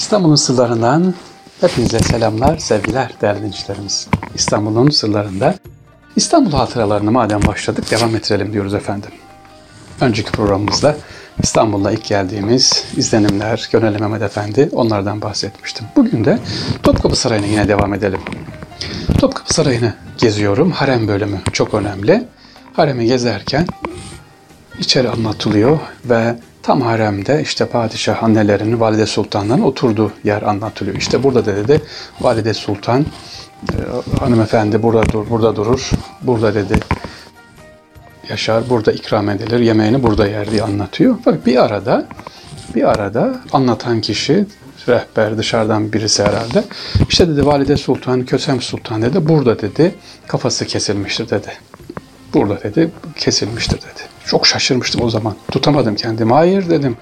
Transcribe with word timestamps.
İstanbul'un 0.00 0.34
sırlarından 0.34 1.14
hepinize 1.60 1.98
selamlar, 1.98 2.58
sevgiler 2.58 3.12
değerli 3.22 3.38
dinleyicilerimiz. 3.38 4.08
İstanbul'un 4.34 4.90
sırlarında 4.90 5.54
İstanbul 6.16 6.50
hatıralarını 6.50 7.10
madem 7.10 7.42
başladık 7.46 7.90
devam 7.90 8.16
ettirelim 8.16 8.52
diyoruz 8.52 8.74
efendim. 8.74 9.10
Önceki 10.00 10.32
programımızda 10.32 10.96
İstanbul'da 11.42 11.92
ilk 11.92 12.04
geldiğimiz 12.04 12.84
izlenimler, 12.96 13.68
Gönel 13.72 14.00
Mehmet 14.00 14.22
Efendi 14.22 14.68
onlardan 14.72 15.22
bahsetmiştim. 15.22 15.86
Bugün 15.96 16.24
de 16.24 16.38
Topkapı 16.82 17.16
Sarayı'na 17.16 17.46
yine 17.46 17.68
devam 17.68 17.94
edelim. 17.94 18.20
Topkapı 19.18 19.54
Sarayı'nı 19.54 19.94
geziyorum. 20.18 20.70
Harem 20.70 21.08
bölümü 21.08 21.40
çok 21.52 21.74
önemli. 21.74 22.24
Haremi 22.72 23.06
gezerken 23.06 23.66
içeri 24.78 25.10
anlatılıyor 25.10 25.78
ve 26.04 26.36
tam 26.62 26.80
haremde 26.80 27.42
işte 27.42 27.66
padişah 27.66 28.22
annelerinin, 28.22 28.80
valide 28.80 29.06
sultanların 29.06 29.62
oturduğu 29.62 30.12
yer 30.24 30.42
anlatılıyor. 30.42 30.96
İşte 30.96 31.22
burada 31.22 31.46
dedi 31.46 31.68
de 31.68 31.80
valide 32.20 32.54
sultan 32.54 33.00
e, 33.00 33.76
hanımefendi 34.18 34.82
burada 34.82 35.12
dur, 35.12 35.30
burada 35.30 35.56
durur. 35.56 35.90
Burada 36.22 36.54
dedi 36.54 36.74
yaşar, 38.28 38.70
burada 38.70 38.92
ikram 38.92 39.30
edilir, 39.30 39.60
yemeğini 39.60 40.02
burada 40.02 40.26
yer 40.26 40.50
diye 40.50 40.62
anlatıyor. 40.62 41.16
Bak 41.26 41.46
bir 41.46 41.64
arada 41.64 42.06
bir 42.74 42.90
arada 42.90 43.40
anlatan 43.52 44.00
kişi 44.00 44.46
rehber 44.88 45.38
dışarıdan 45.38 45.92
birisi 45.92 46.22
herhalde. 46.22 46.64
İşte 47.08 47.28
dedi 47.28 47.46
Valide 47.46 47.76
Sultan, 47.76 48.24
Kösem 48.24 48.60
Sultan 48.60 49.02
dedi 49.02 49.28
burada 49.28 49.60
dedi 49.60 49.94
kafası 50.26 50.66
kesilmiştir 50.66 51.30
dedi. 51.30 51.69
Burada 52.34 52.62
dedi 52.62 52.90
kesilmiştir 53.16 53.76
dedi. 53.76 54.00
Çok 54.26 54.46
şaşırmıştım 54.46 55.02
o 55.02 55.10
zaman. 55.10 55.34
Tutamadım 55.50 55.96
kendimi. 55.96 56.32
Hayır 56.32 56.70
dedim. 56.70 56.96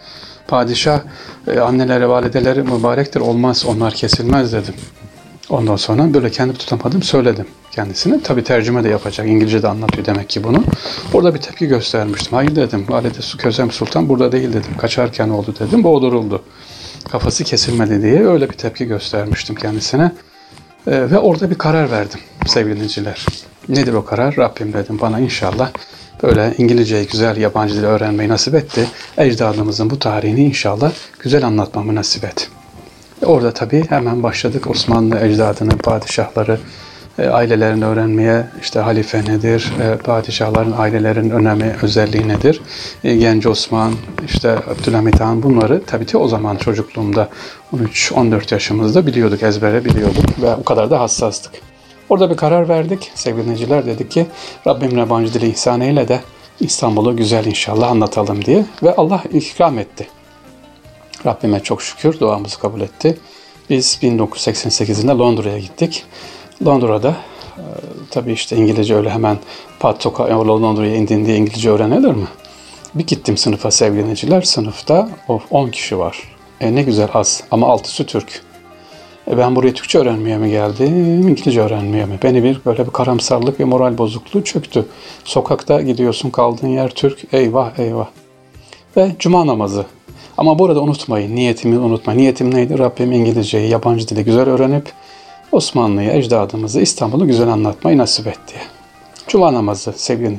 Padişah 0.48 1.01
e, 1.46 1.60
annelere, 1.60 2.09
valideleri 2.09 2.62
mübarektir. 2.62 3.20
Olmaz 3.20 3.64
onlar 3.66 3.95
kesilmez 3.95 4.52
dedim. 4.52 4.74
Ondan 5.51 5.77
sonra 5.77 6.15
böyle 6.15 6.30
kendi 6.30 6.54
tutamadım 6.54 7.02
söyledim 7.02 7.46
kendisine. 7.70 8.23
Tabi 8.23 8.45
tercüme 8.45 8.85
de 8.85 8.88
yapacak. 8.88 9.29
İngilizce 9.29 9.62
de 9.62 9.68
anlatıyor 9.68 10.07
demek 10.07 10.29
ki 10.29 10.45
bunu. 10.45 10.65
Orada 11.12 11.35
bir 11.35 11.40
tepki 11.40 11.66
göstermiştim. 11.66 12.32
Hayır 12.32 12.57
dedim. 12.57 12.85
Valide 12.88 13.18
Kösem 13.38 13.70
Sultan 13.70 14.09
burada 14.09 14.32
değil 14.32 14.48
dedim. 14.48 14.76
Kaçarken 14.79 15.29
oldu 15.29 15.54
dedim. 15.60 15.85
Boğduruldu. 15.85 16.42
Kafası 17.10 17.45
kesilmedi 17.45 18.02
diye 18.02 18.26
öyle 18.26 18.51
bir 18.51 18.57
tepki 18.57 18.85
göstermiştim 18.85 19.57
kendisine. 19.57 20.13
Ee, 20.87 21.10
ve 21.10 21.18
orada 21.18 21.51
bir 21.51 21.59
karar 21.59 21.90
verdim 21.90 22.20
sevgili 22.46 22.74
dinleyiciler. 22.74 23.26
Nedir 23.69 23.93
o 23.93 24.05
karar? 24.05 24.37
Rabbim 24.37 24.73
dedim 24.73 24.99
bana 25.01 25.21
inşallah 25.21 25.71
böyle 26.23 26.55
İngilizceyi 26.59 27.07
güzel 27.07 27.37
yabancı 27.37 27.75
dil 27.75 27.85
öğrenmeyi 27.85 28.29
nasip 28.29 28.55
etti. 28.55 28.88
Ecdadımızın 29.19 29.91
bu 29.91 29.99
tarihini 29.99 30.45
inşallah 30.45 30.93
güzel 31.19 31.47
anlatmamı 31.47 31.95
nasip 31.95 32.25
et. 32.25 32.51
Orada 33.25 33.55
tabii 33.55 33.85
hemen 33.88 34.23
başladık 34.23 34.71
Osmanlı 34.71 35.21
ecdadının 35.21 35.79
padişahları, 35.79 36.59
e, 37.19 37.29
ailelerini 37.29 37.85
öğrenmeye, 37.85 38.47
işte 38.63 38.80
halife 38.80 39.25
nedir, 39.25 39.73
e, 39.82 39.97
padişahların 39.97 40.75
ailelerin 40.79 41.30
önemi, 41.30 41.77
özelliği 41.82 42.29
nedir, 42.29 42.60
e, 43.05 43.16
Genç 43.16 43.47
Osman, 43.47 43.93
işte 44.27 44.51
Abdülhamit 44.51 45.21
Han 45.21 45.43
bunları 45.43 45.82
tabii 45.87 46.07
ki 46.07 46.16
o 46.16 46.29
zaman 46.29 46.57
çocukluğumda 46.57 47.29
13-14 47.73 48.53
yaşımızda 48.53 49.07
biliyorduk, 49.07 49.43
ezbere 49.43 49.85
biliyorduk 49.85 50.43
ve 50.43 50.55
o 50.55 50.65
kadar 50.65 50.91
da 50.91 51.01
hassastık. 51.01 51.53
Orada 52.09 52.30
bir 52.30 52.37
karar 52.37 52.68
verdik. 52.68 53.10
Sevgili 53.14 53.42
dinleyiciler 53.42 53.87
dedik 53.87 54.10
ki 54.10 54.26
Rabbim 54.66 54.98
yabancı 54.98 55.34
dili 55.34 55.51
ihsan 55.51 55.80
eyle 55.80 56.09
de 56.09 56.20
İstanbul'u 56.60 57.16
güzel 57.16 57.45
inşallah 57.45 57.90
anlatalım 57.90 58.45
diye. 58.45 58.64
Ve 58.82 58.96
Allah 58.96 59.23
ikram 59.32 59.78
etti. 59.78 60.09
Rabbime 61.26 61.60
çok 61.60 61.82
şükür 61.82 62.20
duamızı 62.20 62.59
kabul 62.59 62.80
etti. 62.80 63.18
Biz 63.70 63.98
1988'inde 64.03 65.19
Londra'ya 65.19 65.59
gittik. 65.59 66.04
Londra'da 66.66 67.16
e, 67.56 67.64
tabii 68.10 68.32
işte 68.32 68.56
İngilizce 68.56 68.94
öyle 68.94 69.10
hemen 69.10 69.38
pat 69.81 70.06
Londra'ya 70.06 70.97
indiğinde 70.97 71.36
İngilizce 71.36 71.70
öğrenilir 71.70 72.14
mi? 72.14 72.26
Bir 72.94 73.06
gittim 73.06 73.36
sınıfa 73.36 73.70
sevgili 73.70 74.00
dinleyiciler. 74.00 74.42
Sınıfta 74.42 75.08
10 75.50 75.68
kişi 75.68 75.98
var. 75.98 76.36
E 76.60 76.74
ne 76.74 76.82
güzel 76.82 77.08
az 77.14 77.42
ama 77.50 77.68
altısı 77.68 78.06
Türk. 78.06 78.42
E 79.31 79.39
ben 79.39 79.56
buraya 79.56 79.75
Türkçe 79.75 79.99
öğrenmeye 79.99 80.39
mi 80.39 80.50
geldim, 80.50 81.28
İngilizce 81.28 81.61
öğrenmeye 81.61 82.05
mi? 82.05 82.19
Beni 82.22 82.43
bir 82.43 82.61
böyle 82.66 82.87
bir 82.87 82.91
karamsarlık 82.91 83.61
ve 83.61 83.65
moral 83.65 83.99
bozukluğu 83.99 84.44
çöktü. 84.44 84.87
Sokakta 85.25 85.83
gidiyorsun 85.83 86.31
kaldığın 86.31 86.69
yer 86.69 86.91
Türk, 86.91 87.34
eyvah 87.34 87.78
eyvah. 87.78 88.06
Ve 88.97 89.12
cuma 89.19 89.47
namazı. 89.47 89.87
Ama 90.39 90.59
burada 90.59 90.83
unutmayın, 90.83 91.37
niyetimi 91.37 91.78
unutmayın. 91.78 92.21
Niyetim 92.21 92.55
neydi? 92.55 92.78
Rabbim 92.78 93.12
İngilizceyi, 93.12 93.71
yabancı 93.71 94.09
dili 94.09 94.25
güzel 94.25 94.49
öğrenip 94.49 94.93
Osmanlı'ya, 95.53 96.12
ecdadımızı, 96.12 96.81
İstanbul'u 96.81 97.27
güzel 97.27 97.49
anlatmayı 97.49 97.99
nasip 97.99 98.27
etti. 98.27 98.55
Cuma 99.27 99.55
namazı 99.55 99.93
sevgili 99.97 100.39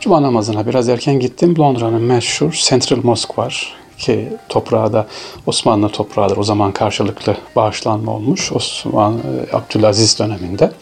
Cuma 0.00 0.22
namazına 0.22 0.66
biraz 0.66 0.88
erken 0.88 1.20
gittim. 1.20 1.54
Londra'nın 1.58 2.02
meşhur 2.02 2.52
Central 2.52 2.98
Mosque 3.02 3.36
var 3.36 3.79
ki 4.00 4.28
toprağı 4.48 4.92
da 4.92 5.06
Osmanlı 5.46 5.88
toprağıdır. 5.88 6.36
O 6.36 6.42
zaman 6.42 6.72
karşılıklı 6.72 7.36
bağışlanma 7.56 8.12
olmuş 8.12 8.52
Osman 8.52 9.14
e, 9.14 9.56
Abdülaziz 9.56 10.18
döneminde. 10.18 10.72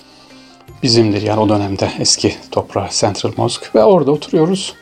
Bizimdir 0.83 1.23
yani 1.23 1.41
o 1.41 1.49
dönemde 1.49 1.91
eski 1.99 2.37
toprağı 2.51 2.89
Central 2.91 3.33
Mosque 3.37 3.69
ve 3.75 3.85
orada 3.85 4.13
oturuyoruz. 4.13 4.75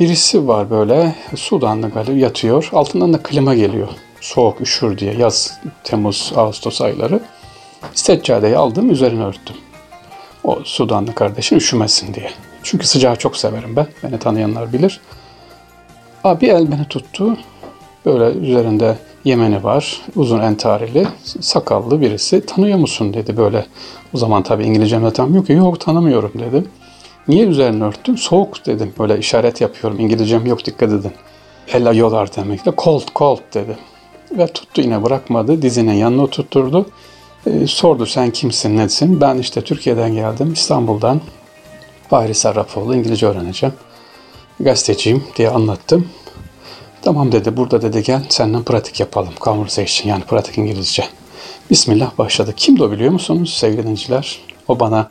Birisi 0.00 0.48
var 0.48 0.70
böyle 0.70 1.14
Sudanlı 1.36 1.90
galiba 1.90 2.12
yatıyor. 2.12 2.68
Altından 2.72 3.12
da 3.12 3.22
klima 3.22 3.54
geliyor. 3.54 3.88
Soğuk 4.20 4.60
üşür 4.60 4.98
diye 4.98 5.14
yaz, 5.14 5.60
Temmuz, 5.84 6.32
Ağustos 6.36 6.80
ayları. 6.80 7.20
Seccadeyi 7.94 8.56
aldım 8.56 8.90
üzerine 8.90 9.24
örttüm. 9.24 9.56
O 10.44 10.58
Sudanlı 10.64 11.14
kardeşin 11.14 11.56
üşümesin 11.56 12.14
diye. 12.14 12.30
Çünkü 12.62 12.86
sıcağı 12.86 13.16
çok 13.16 13.36
severim 13.36 13.76
ben. 13.76 13.86
Beni 14.02 14.18
tanıyanlar 14.18 14.72
bilir. 14.72 15.00
Abi 16.24 16.46
el 16.46 16.72
beni 16.72 16.88
tuttu. 16.88 17.36
Böyle 18.06 18.38
üzerinde 18.38 18.96
Yemeni 19.24 19.64
var. 19.64 20.00
Uzun 20.16 20.40
entarili, 20.40 21.06
sakallı 21.40 22.00
birisi. 22.00 22.46
Tanıyor 22.46 22.78
musun 22.78 23.14
dedi 23.14 23.36
böyle. 23.36 23.66
O 24.14 24.18
zaman 24.18 24.42
tabii 24.42 24.64
İngilizcem 24.64 25.04
de 25.04 25.12
tam 25.12 25.34
yok 25.34 25.46
ki. 25.46 25.52
Yok 25.52 25.80
tanımıyorum 25.80 26.32
dedim. 26.34 26.68
Niye 27.28 27.46
üzerine 27.46 27.84
örttün? 27.84 28.16
Soğuk 28.16 28.66
dedim. 28.66 28.94
Böyle 28.98 29.18
işaret 29.18 29.60
yapıyorum. 29.60 30.00
İngilizcem 30.00 30.46
yok 30.46 30.64
dikkat 30.64 30.92
edin. 30.92 31.12
Hella 31.66 31.92
yolar 31.92 32.36
demek 32.36 32.66
de. 32.66 32.72
Cold, 32.78 33.02
cold 33.16 33.38
dedi. 33.54 33.76
Ve 34.38 34.46
tuttu 34.46 34.80
yine 34.80 35.02
bırakmadı. 35.02 35.62
Dizinin 35.62 35.92
yanına 35.92 36.26
tutturdu. 36.26 36.86
E, 37.46 37.66
sordu 37.66 38.06
sen 38.06 38.30
kimsin, 38.30 38.76
nesin? 38.76 39.20
Ben 39.20 39.38
işte 39.38 39.60
Türkiye'den 39.60 40.14
geldim. 40.14 40.52
İstanbul'dan. 40.52 41.20
Bahri 42.10 42.34
Sarrafoğlu. 42.34 42.94
İngilizce 42.94 43.26
öğreneceğim. 43.26 43.74
Gazeteciyim 44.60 45.24
diye 45.36 45.50
anlattım. 45.50 46.08
Tamam 47.02 47.32
dedi 47.32 47.56
burada 47.56 47.82
dedi 47.82 48.02
gel 48.02 48.22
senden 48.28 48.62
pratik 48.62 49.00
yapalım. 49.00 49.32
Conversation 49.40 50.10
yani 50.10 50.24
pratik 50.24 50.58
İngilizce. 50.58 51.04
Bismillah 51.70 52.18
başladı. 52.18 52.52
Kimdi 52.56 52.84
o 52.84 52.90
biliyor 52.90 53.12
musunuz 53.12 53.54
sevgili 53.54 53.82
dinleyiciler? 53.82 54.40
O 54.68 54.80
bana 54.80 55.08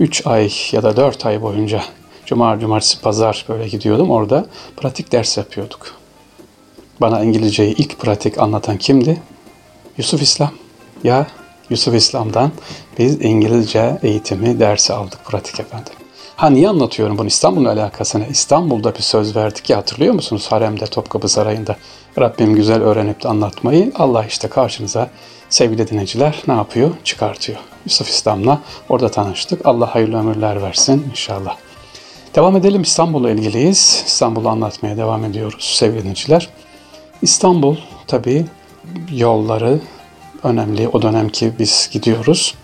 3 0.00 0.26
ay 0.26 0.52
ya 0.72 0.82
da 0.82 0.96
4 0.96 1.26
ay 1.26 1.42
boyunca 1.42 1.82
cuma, 2.26 2.58
cumartesi, 2.58 3.00
pazar 3.00 3.44
böyle 3.48 3.68
gidiyordum. 3.68 4.10
Orada 4.10 4.46
pratik 4.76 5.12
ders 5.12 5.36
yapıyorduk. 5.36 5.94
Bana 7.00 7.24
İngilizceyi 7.24 7.74
ilk 7.74 7.98
pratik 7.98 8.38
anlatan 8.38 8.78
kimdi? 8.78 9.22
Yusuf 9.98 10.22
İslam. 10.22 10.50
Ya 11.04 11.26
Yusuf 11.70 11.94
İslam'dan 11.94 12.52
biz 12.98 13.20
İngilizce 13.20 13.98
eğitimi 14.02 14.60
dersi 14.60 14.92
aldık 14.92 15.24
pratik 15.24 15.60
efendim. 15.60 15.92
Ha 16.44 16.50
niye 16.50 16.68
anlatıyorum 16.68 17.18
bunu 17.18 17.26
İstanbul'un 17.26 17.64
alakasını? 17.64 18.26
İstanbul'da 18.26 18.94
bir 18.94 19.02
söz 19.02 19.36
verdik 19.36 19.70
ya 19.70 19.76
hatırlıyor 19.76 20.14
musunuz? 20.14 20.46
Harem'de 20.50 20.84
Topkapı 20.84 21.28
Sarayı'nda. 21.28 21.76
Rabbim 22.18 22.54
güzel 22.54 22.82
öğrenip 22.82 23.22
de 23.22 23.28
anlatmayı. 23.28 23.92
Allah 23.94 24.24
işte 24.24 24.48
karşınıza 24.48 25.10
sevgili 25.48 25.88
dinleyiciler 25.88 26.42
ne 26.48 26.54
yapıyor? 26.54 26.90
Çıkartıyor. 27.04 27.58
Yusuf 27.84 28.08
İslam'la 28.08 28.60
orada 28.88 29.08
tanıştık. 29.08 29.66
Allah 29.66 29.94
hayırlı 29.94 30.18
ömürler 30.18 30.62
versin 30.62 31.06
inşallah. 31.10 31.56
Devam 32.34 32.56
edelim 32.56 32.82
İstanbul'la 32.82 33.30
ilgiliyiz. 33.30 34.02
İstanbul'u 34.06 34.48
anlatmaya 34.48 34.96
devam 34.96 35.24
ediyoruz 35.24 35.64
sevgili 35.64 36.00
dinleyiciler. 36.00 36.48
İstanbul 37.22 37.76
tabii 38.06 38.46
yolları 39.12 39.80
önemli. 40.42 40.88
O 40.88 41.02
dönemki 41.02 41.52
biz 41.58 41.88
gidiyoruz 41.92 42.54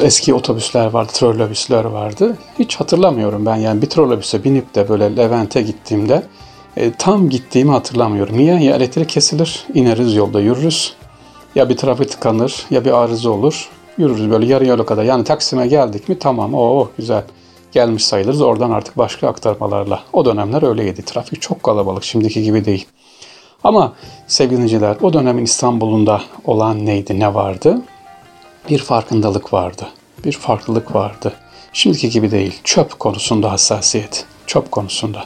eski 0.00 0.34
otobüsler 0.34 0.86
vardı, 0.86 1.12
trolleybüsler 1.12 1.84
vardı. 1.84 2.36
Hiç 2.58 2.76
hatırlamıyorum 2.76 3.46
ben 3.46 3.56
yani 3.56 3.82
bir 3.82 3.90
trolleybüse 3.90 4.44
binip 4.44 4.74
de 4.74 4.88
böyle 4.88 5.16
Levent'e 5.16 5.62
gittiğimde 5.62 6.22
e, 6.76 6.92
tam 6.92 7.28
gittiğimi 7.28 7.70
hatırlamıyorum. 7.70 8.36
Niye? 8.36 8.62
Ya 8.62 8.76
elektrik 8.76 9.08
kesilir, 9.08 9.66
ineriz 9.74 10.14
yolda 10.14 10.40
yürürüz. 10.40 10.94
Ya 11.54 11.68
bir 11.68 11.76
trafik 11.76 12.10
tıkanır 12.10 12.66
ya 12.70 12.84
bir 12.84 12.92
arıza 12.92 13.30
olur. 13.30 13.70
Yürürüz 13.98 14.30
böyle 14.30 14.46
yarı 14.46 14.66
yola 14.66 14.86
kadar. 14.86 15.04
Yani 15.04 15.24
Taksim'e 15.24 15.66
geldik 15.66 16.08
mi 16.08 16.18
tamam 16.18 16.54
o 16.54 16.88
güzel 16.96 17.22
gelmiş 17.72 18.04
sayılırız. 18.04 18.40
Oradan 18.40 18.70
artık 18.70 18.98
başka 18.98 19.28
aktarmalarla. 19.28 20.00
O 20.12 20.24
dönemler 20.24 20.62
öyleydi. 20.62 21.02
Trafik 21.04 21.42
çok 21.42 21.62
kalabalık. 21.62 22.04
Şimdiki 22.04 22.42
gibi 22.42 22.64
değil. 22.64 22.86
Ama 23.64 23.92
sevgili 24.26 24.56
dinleyiciler 24.56 24.96
o 25.02 25.12
dönemin 25.12 25.44
İstanbul'unda 25.44 26.20
olan 26.44 26.86
neydi, 26.86 27.20
ne 27.20 27.34
vardı? 27.34 27.82
Bir 28.68 28.78
farkındalık 28.78 29.52
vardı. 29.52 29.88
Bir 30.24 30.32
farklılık 30.32 30.94
vardı. 30.94 31.32
Şimdiki 31.72 32.10
gibi 32.10 32.30
değil. 32.30 32.60
Çöp 32.64 32.98
konusunda 32.98 33.52
hassasiyet. 33.52 34.24
Çöp 34.46 34.70
konusunda. 34.70 35.24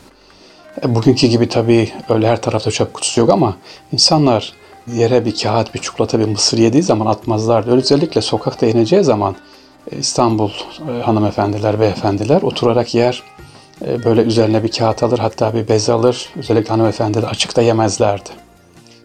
E, 0.84 0.94
bugünkü 0.94 1.26
gibi 1.26 1.48
tabii 1.48 1.92
öyle 2.08 2.28
her 2.28 2.42
tarafta 2.42 2.70
çöp 2.70 2.94
kutusu 2.94 3.20
yok 3.20 3.30
ama 3.30 3.56
insanlar 3.92 4.52
yere 4.92 5.24
bir 5.24 5.36
kağıt, 5.36 5.74
bir 5.74 5.80
çikolata, 5.80 6.18
bir 6.18 6.24
mısır 6.24 6.58
yediği 6.58 6.82
zaman 6.82 7.06
atmazlardı. 7.06 7.76
Özellikle 7.76 8.20
sokakta 8.20 8.66
ineceği 8.66 9.04
zaman 9.04 9.36
e, 9.92 9.96
İstanbul 9.96 10.50
e, 10.90 11.02
hanımefendiler, 11.02 11.80
beyefendiler 11.80 12.42
oturarak 12.42 12.94
yer, 12.94 13.22
böyle 14.04 14.22
üzerine 14.22 14.62
bir 14.62 14.72
kağıt 14.72 15.02
alır, 15.02 15.18
hatta 15.18 15.54
bir 15.54 15.68
bez 15.68 15.90
alır. 15.90 16.28
Özellikle 16.36 16.68
hanımefendiler 16.68 17.28
açıkta 17.28 17.62
yemezlerdi. 17.62 18.30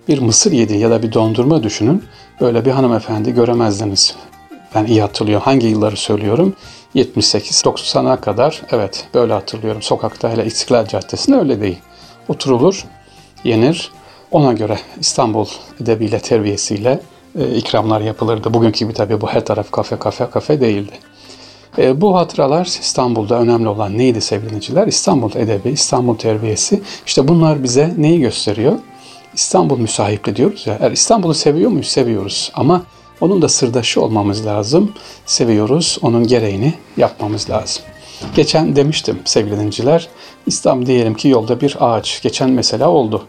Bir 0.07 0.19
mısır 0.19 0.51
yedi 0.51 0.77
ya 0.77 0.91
da 0.91 1.03
bir 1.03 1.13
dondurma 1.13 1.63
düşünün. 1.63 2.03
Böyle 2.41 2.65
bir 2.65 2.71
hanımefendi 2.71 3.33
göremezdiniz. 3.33 4.15
Ben 4.75 4.85
iyi 4.85 5.01
hatırlıyorum. 5.01 5.45
Hangi 5.45 5.67
yılları 5.67 5.97
söylüyorum? 5.97 6.53
78-90'a 6.95 8.21
kadar 8.21 8.61
evet 8.71 9.07
böyle 9.13 9.33
hatırlıyorum. 9.33 9.81
Sokakta 9.81 10.29
hele 10.29 10.45
İstiklal 10.45 10.87
Caddesi'nde 10.87 11.35
öyle 11.35 11.61
değil. 11.61 11.79
Oturulur, 12.27 12.85
yenir. 13.43 13.91
Ona 14.31 14.53
göre 14.53 14.79
İstanbul 14.99 15.45
edebiyle, 15.81 16.19
terbiyesiyle 16.19 16.99
e, 17.39 17.55
ikramlar 17.55 18.01
yapılırdı. 18.01 18.53
Bugünkü 18.53 18.79
gibi 18.79 18.93
tabii 18.93 19.21
bu 19.21 19.27
her 19.27 19.45
taraf 19.45 19.71
kafe 19.71 19.99
kafe 19.99 20.29
kafe 20.29 20.61
değildi. 20.61 20.93
E, 21.77 22.01
bu 22.01 22.15
hatıralar 22.15 22.65
İstanbul'da 22.65 23.39
önemli 23.39 23.67
olan 23.67 23.97
neydi 23.97 24.21
sevgiliciler? 24.21 24.87
İstanbul 24.87 25.35
edebi, 25.35 25.69
İstanbul 25.69 26.17
terbiyesi. 26.17 26.81
İşte 27.05 27.27
bunlar 27.27 27.63
bize 27.63 27.93
neyi 27.97 28.19
gösteriyor? 28.19 28.73
İstanbul 29.33 29.79
müsahiple 29.79 30.35
diyoruz 30.35 30.67
ya. 30.67 30.77
Eğer 30.81 30.91
İstanbul'u 30.91 31.33
seviyor 31.33 31.71
muyuz? 31.71 31.87
Seviyoruz. 31.87 32.51
Ama 32.53 32.81
onun 33.21 33.41
da 33.41 33.49
sırdaşı 33.49 34.01
olmamız 34.01 34.45
lazım. 34.45 34.91
Seviyoruz, 35.25 35.97
onun 36.01 36.27
gereğini 36.27 36.73
yapmamız 36.97 37.49
lazım. 37.49 37.83
Geçen 38.35 38.75
demiştim 38.75 39.19
sevgili 39.25 39.55
dinleyiciler, 39.55 40.07
İslam 40.45 40.85
diyelim 40.85 41.13
ki 41.13 41.27
yolda 41.27 41.61
bir 41.61 41.77
ağaç. 41.79 42.21
Geçen 42.21 42.49
mesela 42.49 42.89
oldu. 42.89 43.25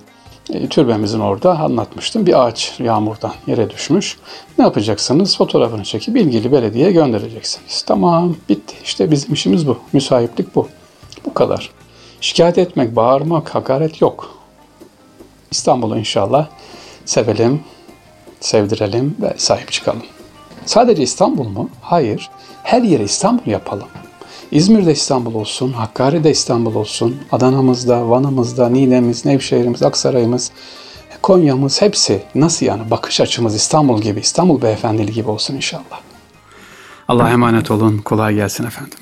E, 0.53 0.69
türbemizin 0.69 1.21
orada 1.21 1.59
anlatmıştım. 1.59 2.27
Bir 2.27 2.47
ağaç 2.47 2.81
yağmurdan 2.81 3.33
yere 3.47 3.71
düşmüş. 3.71 4.19
Ne 4.59 4.65
yapacaksınız? 4.65 5.37
Fotoğrafını 5.37 5.85
çekip 5.85 6.17
ilgili 6.17 6.53
belediyeye 6.53 6.93
göndereceksiniz. 6.93 7.83
Tamam, 7.83 8.37
bitti. 8.49 8.75
İşte 8.85 9.11
bizim 9.11 9.35
işimiz 9.35 9.67
bu. 9.67 9.79
Müsahiplik 9.93 10.55
bu. 10.55 10.69
Bu 11.27 11.35
kadar. 11.35 11.71
Şikayet 12.21 12.59
etmek, 12.59 12.97
bağırmak, 12.97 13.55
hakaret 13.55 14.01
yok. 14.01 14.42
İstanbul'u 15.53 15.99
inşallah 15.99 16.47
sevelim, 17.05 17.61
sevdirelim 18.41 19.17
ve 19.23 19.35
sahip 19.37 19.73
çıkalım. 19.73 20.03
Sadece 20.67 21.03
İstanbul 21.03 21.49
mu? 21.49 21.71
Hayır. 21.81 22.31
Her 22.63 22.83
yere 22.83 23.05
İstanbul 23.05 23.51
yapalım. 23.51 23.89
İzmir'de 24.51 24.93
İstanbul 24.93 25.35
olsun, 25.35 25.73
Hakkari'de 25.73 26.31
İstanbul 26.31 26.75
olsun, 26.75 27.17
Adana'mızda, 27.33 28.11
Van'ımızda, 28.11 28.69
Niğde'miz, 28.69 29.25
Nevşehir'imiz, 29.25 29.83
Aksaray'ımız, 29.83 30.51
Konya'mız 31.23 31.83
hepsi 31.83 32.23
nasıl 32.35 32.67
yani 32.67 32.91
bakış 32.91 33.21
açımız 33.21 33.55
İstanbul 33.55 34.01
gibi, 34.01 34.21
İstanbul 34.21 34.63
beyefendili 34.63 35.13
gibi 35.13 35.31
olsun 35.31 35.55
inşallah. 35.57 36.01
Allah'a 37.09 37.31
emanet 37.31 37.71
olun. 37.71 37.99
Kolay 37.99 38.35
gelsin 38.35 38.67
efendim. 38.67 38.99